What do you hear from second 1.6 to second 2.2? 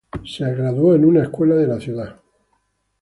de la ciudad.